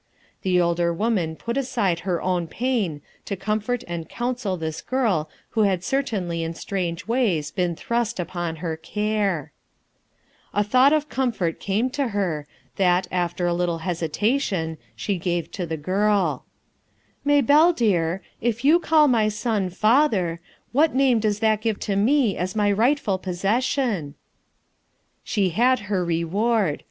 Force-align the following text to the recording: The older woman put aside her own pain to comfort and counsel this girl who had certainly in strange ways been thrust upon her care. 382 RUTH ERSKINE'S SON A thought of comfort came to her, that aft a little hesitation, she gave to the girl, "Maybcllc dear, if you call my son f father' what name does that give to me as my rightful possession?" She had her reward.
The 0.41 0.59
older 0.59 0.91
woman 0.91 1.35
put 1.35 1.57
aside 1.57 1.99
her 2.09 2.19
own 2.23 2.47
pain 2.47 3.03
to 3.25 3.35
comfort 3.35 3.83
and 3.87 4.09
counsel 4.09 4.57
this 4.57 4.81
girl 4.81 5.29
who 5.51 5.61
had 5.61 5.83
certainly 5.83 6.41
in 6.41 6.55
strange 6.55 7.05
ways 7.07 7.51
been 7.51 7.75
thrust 7.75 8.19
upon 8.19 8.55
her 8.65 8.75
care. 8.75 9.51
382 10.55 10.57
RUTH 10.57 10.65
ERSKINE'S 10.65 10.71
SON 10.71 10.71
A 10.71 10.71
thought 10.89 10.97
of 10.97 11.07
comfort 11.09 11.59
came 11.59 11.89
to 11.91 12.07
her, 12.17 12.47
that 12.77 13.07
aft 13.11 13.39
a 13.41 13.53
little 13.53 13.77
hesitation, 13.77 14.79
she 14.95 15.19
gave 15.19 15.51
to 15.51 15.67
the 15.67 15.77
girl, 15.77 16.45
"Maybcllc 17.23 17.75
dear, 17.75 18.23
if 18.41 18.65
you 18.65 18.79
call 18.79 19.07
my 19.07 19.29
son 19.29 19.67
f 19.67 19.73
father' 19.73 20.39
what 20.71 20.95
name 20.95 21.19
does 21.19 21.41
that 21.41 21.61
give 21.61 21.79
to 21.81 21.95
me 21.95 22.35
as 22.35 22.55
my 22.55 22.71
rightful 22.71 23.19
possession?" 23.19 24.15
She 25.23 25.49
had 25.49 25.77
her 25.91 26.03
reward. 26.03 26.79